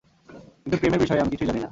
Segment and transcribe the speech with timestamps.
[0.63, 1.69] কিন্তু প্রেমের বিষয়ে আমি কিছুই জানি না।